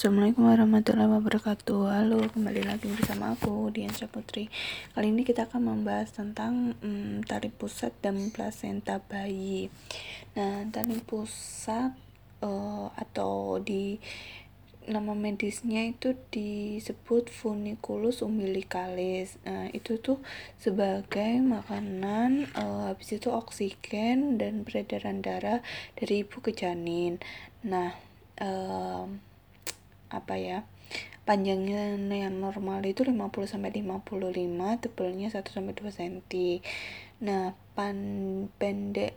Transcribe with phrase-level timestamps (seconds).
[0.00, 1.92] Assalamualaikum warahmatullahi wabarakatuh.
[1.92, 4.48] Halo, kembali lagi bersama aku Dian Putri.
[4.96, 9.68] Kali ini kita akan membahas tentang hmm, tali pusat dan plasenta bayi.
[10.40, 11.92] Nah, tali pusat
[12.40, 14.00] uh, atau di
[14.88, 19.36] nama medisnya itu disebut funiculus umbilicalis.
[19.44, 20.16] Nah, itu tuh
[20.56, 25.60] sebagai makanan uh, habis itu oksigen dan peredaran darah
[25.92, 27.20] dari ibu ke janin.
[27.68, 27.92] Nah,
[28.40, 29.28] uh,
[30.10, 30.58] apa ya
[31.24, 36.18] panjangnya yang normal itu 50 sampai 55 tebalnya 1 sampai 2 cm
[37.22, 37.96] nah pan
[38.58, 39.14] pendek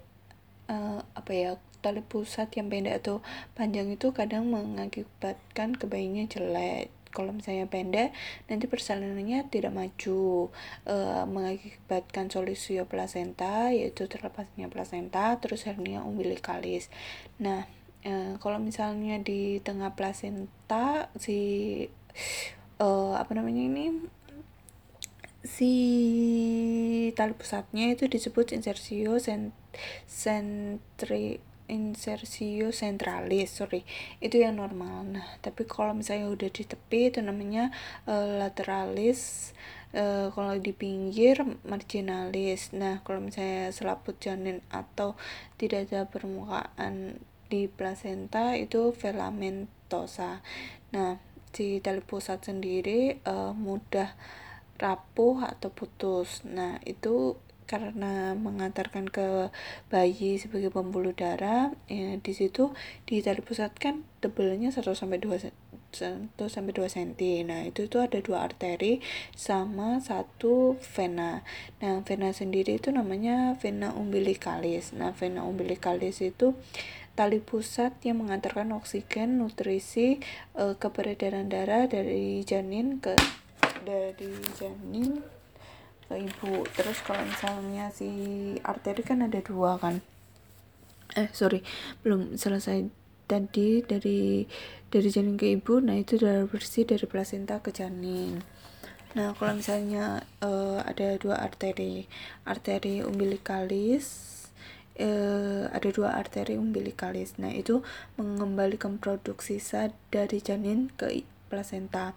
[0.70, 1.52] uh, apa ya
[1.84, 3.20] tali pusat yang pendek atau
[3.60, 6.88] panjang itu kadang mengakibatkan kebayinya jelek.
[7.14, 8.10] Kalau misalnya pendek
[8.50, 10.50] nanti persalinannya tidak maju
[10.90, 16.90] uh, mengakibatkan solusio plasenta yaitu terlepasnya plasenta terus hernia umbilikalis
[17.38, 17.70] nah
[18.06, 21.40] uh, kalau misalnya di tengah plasenta si
[22.80, 23.86] uh, apa namanya ini?
[25.44, 25.74] Si
[27.20, 29.52] tali pusatnya itu disebut insersio sent
[30.08, 33.84] sentri insersio centralis sorry.
[34.24, 35.04] Itu yang normal.
[35.04, 37.76] Nah tapi kalau misalnya udah di tepi itu namanya
[38.08, 39.52] uh, lateralis
[39.96, 42.72] uh, kalau di pinggir marginalis.
[42.76, 45.20] Nah kalau misalnya selaput janin atau
[45.60, 47.20] tidak ada permukaan
[47.54, 50.42] di plasenta itu filamentosa.
[50.90, 51.22] Nah,
[51.54, 54.18] si tali pusat sendiri uh, mudah
[54.82, 56.42] rapuh atau putus.
[56.50, 57.38] Nah, itu
[57.70, 59.54] karena mengantarkan ke
[59.88, 62.74] bayi sebagai pembuluh darah ya, di situ
[63.06, 65.54] di tali pusat kan tebalnya 1 sampai 2
[65.94, 67.46] 1 sampai 2 cm.
[67.46, 68.98] Nah, itu tuh ada dua arteri
[69.38, 71.46] sama satu vena.
[71.86, 74.98] Nah, vena sendiri itu namanya vena umbilicalis.
[74.98, 76.58] Nah, vena umbilicalis itu
[77.14, 80.18] tali pusat yang mengantarkan oksigen, nutrisi,
[80.58, 83.14] e, ke peredaran darah dari janin ke
[83.86, 85.22] dari janin
[86.10, 86.66] ke ibu.
[86.74, 88.10] Terus kalau misalnya si
[88.66, 90.02] arteri kan ada dua kan.
[91.14, 91.62] Eh sorry
[92.02, 92.90] belum selesai
[93.30, 94.50] tadi dari
[94.90, 95.78] dari janin ke ibu.
[95.82, 98.42] Nah itu darah bersih dari plasenta ke janin.
[99.14, 102.10] Nah kalau misalnya uh, ada dua arteri,
[102.50, 104.34] arteri umbilikalis
[104.98, 107.38] eh, ada dua arteri umbilikalis.
[107.42, 107.82] Nah, itu
[108.20, 112.14] mengembalikan produksi sisa dari janin ke plasenta.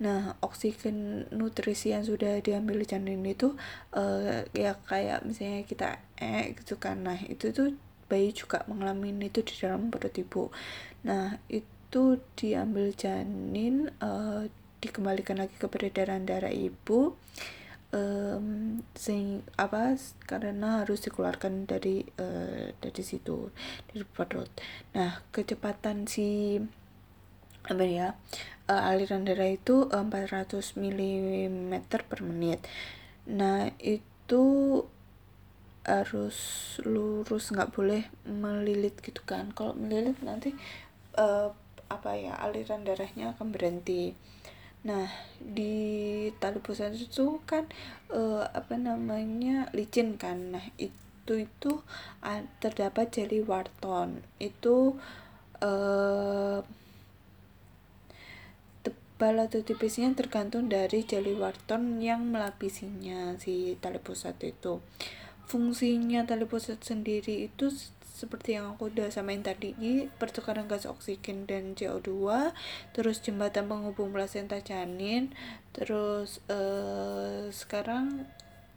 [0.00, 3.52] Nah, oksigen nutrisi yang sudah diambil janin itu
[3.92, 7.04] eh, ya kayak misalnya kita eh gitu kan.
[7.04, 7.76] Nah, itu tuh
[8.10, 10.50] bayi juga mengalami itu di dalam perut ibu.
[11.06, 14.48] Nah, itu diambil janin eh,
[14.80, 17.12] dikembalikan lagi ke peredaran darah ibu
[17.90, 23.50] um, sing apa karena harus dikeluarkan dari uh, dari situ
[23.90, 24.50] dari perut.
[24.94, 26.58] Nah kecepatan si
[27.60, 28.16] apa ya
[28.70, 32.64] uh, aliran darah itu 400 mm per menit.
[33.28, 34.44] Nah itu
[35.80, 36.36] harus
[36.84, 39.50] lurus nggak boleh melilit gitu kan.
[39.52, 40.54] Kalau melilit nanti
[41.18, 41.50] uh,
[41.90, 44.14] apa ya aliran darahnya akan berhenti
[44.80, 45.76] Nah, di
[46.40, 47.68] tali pusat itu kan
[48.08, 50.56] uh, apa namanya licin kan.
[50.56, 51.84] Nah, itu itu
[52.64, 54.24] terdapat jelly Wharton.
[54.40, 54.96] Itu
[55.60, 56.64] uh,
[58.80, 64.80] tebal atau tipisnya tergantung dari jelly Wharton yang melapisinya si tali pusat itu.
[65.44, 67.68] Fungsinya tali pusat sendiri itu
[68.20, 69.72] seperti yang aku udah samain tadi
[70.20, 72.52] pertukaran gas oksigen dan CO2
[72.92, 75.32] terus jembatan penghubung plasenta janin
[75.72, 78.28] terus uh, sekarang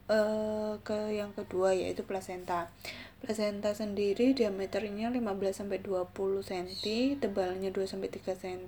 [0.08, 2.72] uh, ke yang kedua yaitu plasenta.
[3.24, 5.24] Plasenta sendiri diameternya 15
[5.64, 8.60] sampai 20 cm tebalnya 2 sampai 3 cm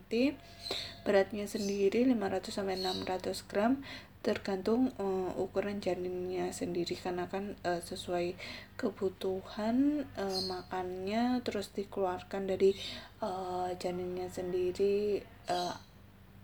[1.03, 3.83] beratnya sendiri 500 sampai 600 gram
[4.25, 8.33] tergantung uh, ukuran janinnya sendiri karena kan uh, sesuai
[8.73, 12.73] kebutuhan uh, makannya terus dikeluarkan dari
[13.21, 15.77] uh, janinnya sendiri uh,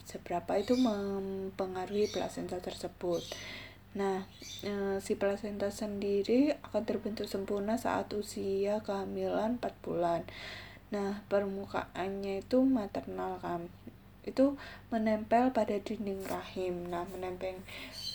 [0.06, 3.24] seberapa itu mempengaruhi plasenta tersebut.
[3.92, 4.24] Nah,
[4.64, 10.24] e, si plasenta sendiri akan terbentuk sempurna saat usia kehamilan 4 bulan.
[10.96, 13.68] Nah, permukaannya itu maternal kan
[14.22, 14.54] itu
[14.94, 16.90] menempel pada dinding rahim.
[16.90, 17.58] Nah, menempel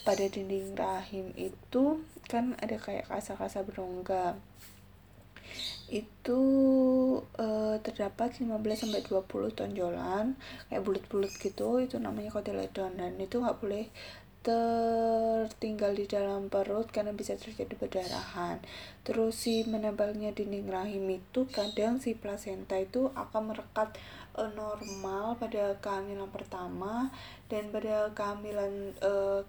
[0.06, 4.38] pada dinding rahim itu kan ada kayak kasa-kasa berongga.
[5.86, 6.42] Itu
[7.38, 10.34] e, terdapat 15 sampai 20 tonjolan
[10.70, 13.86] kayak bulat-bulat gitu, itu namanya kotiledon dan itu nggak boleh
[14.46, 18.62] tertinggal di dalam perut karena bisa terjadi perdarahan.
[19.02, 23.98] Terus si menempelnya dinding rahim itu kadang si plasenta itu akan merekat
[24.36, 27.10] uh, normal pada kehamilan pertama
[27.48, 29.40] dan pada kehamilan uh,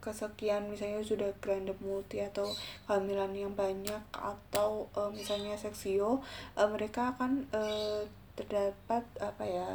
[0.00, 2.46] kesekian misalnya sudah grand multi atau
[2.86, 6.22] kehamilan yang banyak atau uh, misalnya seksio
[6.54, 8.06] uh, mereka akan uh,
[8.38, 9.68] terdapat apa ya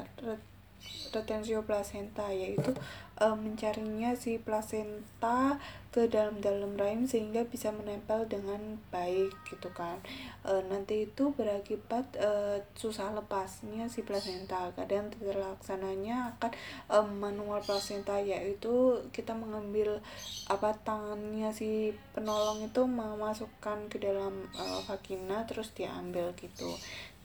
[1.12, 2.72] retensio placenta yaitu
[3.20, 5.60] e, mencarinya si placenta
[5.92, 10.00] ke dalam-dalam rahim sehingga bisa menempel dengan baik gitu kan.
[10.48, 12.32] E, nanti itu berakibat e,
[12.80, 14.72] susah lepasnya si placenta.
[14.74, 16.52] Kadang terlaksananya akan
[16.88, 20.00] e, manual placenta yaitu kita mengambil
[20.48, 26.72] apa tangannya si penolong itu memasukkan ke dalam e, vagina terus diambil gitu.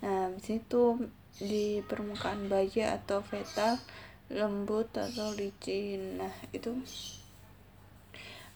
[0.03, 0.99] Nah situ
[1.37, 3.77] di permukaan bayi atau fetal
[4.33, 6.21] lembut atau licin.
[6.21, 6.73] Nah itu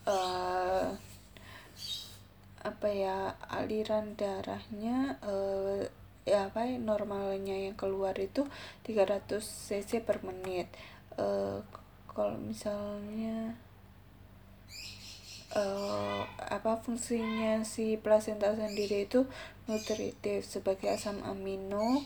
[0.08, 0.96] uh,
[2.60, 5.80] apa ya aliran darahnya uh,
[6.28, 8.44] ya apa ya, normalnya yang keluar itu
[8.84, 10.68] 300 cc per menit.
[11.16, 11.64] Uh,
[12.10, 13.56] kalau misalnya
[15.54, 19.26] uh, apa fungsinya si plasenta sendiri itu
[19.66, 22.02] nutritif sebagai asam amino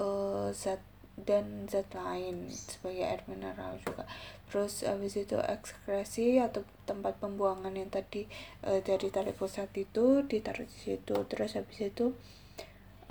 [0.00, 0.80] uh, zat
[1.20, 4.08] dan zat lain sebagai air mineral juga.
[4.48, 8.24] Terus habis itu ekskresi atau tempat pembuangan yang tadi
[8.64, 11.16] uh, dari tali pusat itu ditaruh di situ.
[11.28, 12.16] Terus habis itu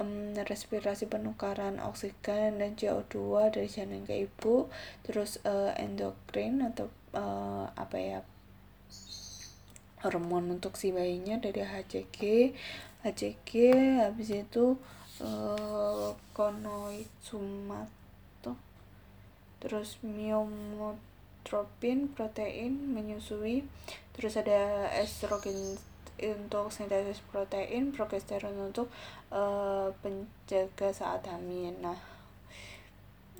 [0.01, 3.15] um, respirasi penukaran oksigen dan CO2
[3.53, 4.67] dari janin ke ibu.
[5.05, 8.19] Terus uh, endokrin atau uh, apa ya
[9.99, 12.55] hormon untuk si bayinya dari HCG
[13.03, 13.51] HCG
[13.99, 14.79] habis itu
[15.19, 18.55] uh, konoid sumato
[19.59, 23.63] terus miomotropin protein menyusui.
[24.15, 25.77] Terus ada estrogen
[26.19, 28.91] untuk sintesis protein progesteron untuk
[29.31, 31.75] uh, penjaga saat hamil.
[31.79, 31.95] Nah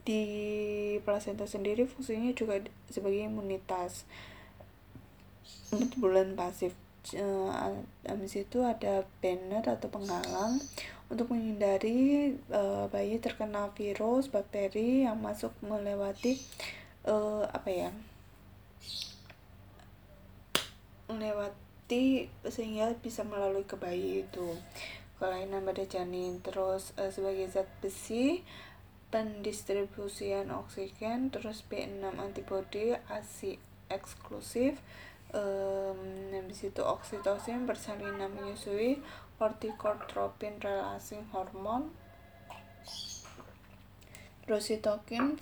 [0.07, 0.23] di
[1.03, 4.03] plasenta sendiri fungsinya juga sebagai imunitas.
[5.99, 6.73] Bulan pasif
[7.17, 7.73] uh,
[8.05, 10.61] habis itu ada banner atau penghalang
[11.09, 16.37] untuk menghindari uh, bayi terkena virus bakteri yang masuk melewati
[17.09, 17.89] uh, apa ya
[21.09, 24.53] melewati sehingga bisa melalui ke bayi itu.
[25.17, 28.45] Kelainan pada janin terus uh, sebagai zat besi
[29.09, 33.57] pendistribusian oksigen terus B6 antibody ASI
[33.89, 34.77] eksklusif
[35.33, 35.99] um,
[36.33, 39.01] habis itu oksitosin bersalinan menyusui
[39.37, 41.93] kortikotropin relasi hormon.
[44.49, 45.37] Rositokin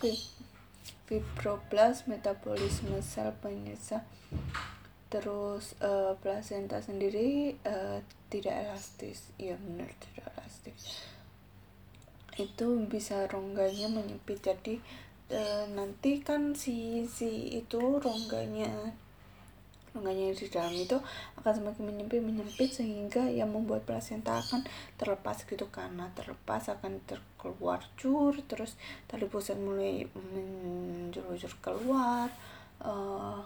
[1.08, 4.04] fibroblast metabolisme sel penyisa.
[5.08, 9.32] Terus uh, placenta sendiri uh, tidak elastis.
[9.40, 11.08] Iya benar tidak elastis.
[12.36, 14.44] Itu bisa rongganya menyempit.
[14.44, 14.84] Jadi
[15.32, 18.92] uh, nanti kan si si itu rongganya
[19.98, 20.98] makanya di dalam itu
[21.42, 24.62] akan semakin menyempit menyempit sehingga yang membuat plasenta akan
[25.02, 28.78] terlepas gitu karena terlepas akan terkeluar cur terus
[29.10, 32.30] tali pusat mulai menjelujur keluar
[32.86, 33.42] uh,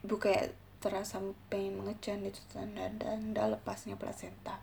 [0.00, 4.60] ibu kayak terasa pengen mengejan itu tanda tanda lepasnya plasenta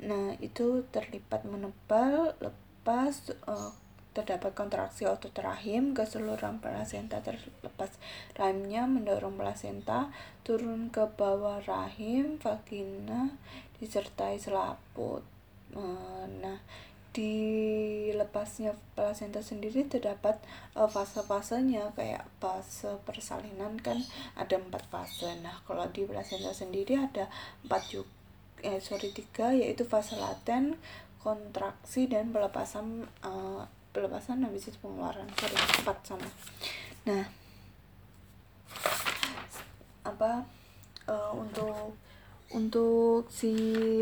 [0.00, 3.70] nah itu terlipat menebal lepas uh,
[4.20, 7.96] terdapat kontraksi otot rahim ke seluruh plasenta terlepas
[8.36, 10.12] rahimnya mendorong plasenta
[10.44, 13.32] turun ke bawah rahim vagina
[13.80, 15.24] disertai selaput.
[15.72, 16.60] Eh, nah
[17.10, 17.34] di
[18.14, 20.38] lepasnya plasenta sendiri terdapat
[20.78, 23.98] uh, fase-fasenya kayak fase persalinan kan
[24.38, 25.26] ada empat fase.
[25.42, 27.26] Nah kalau di plasenta sendiri ada
[27.66, 28.20] empat juga
[28.60, 30.76] eh sorry tiga yaitu fase laten
[31.20, 36.28] kontraksi dan pelepasan uh, pelepasan habis itu pengeluaran sorry cepat sama.
[37.06, 37.24] Nah
[40.00, 40.46] apa
[41.06, 41.94] uh, untuk
[42.50, 43.54] untuk si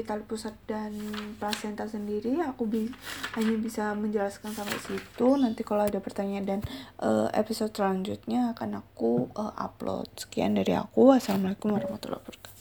[0.08, 0.96] tali pusat dan
[1.36, 2.88] plasenta sendiri aku bi
[3.36, 5.28] hanya bisa menjelaskan sampai situ.
[5.36, 6.60] Nanti kalau ada pertanyaan dan
[7.04, 10.08] uh, episode selanjutnya akan aku uh, upload.
[10.16, 11.12] Sekian dari aku.
[11.12, 12.57] Wassalamualaikum warahmatullahi wabarakatuh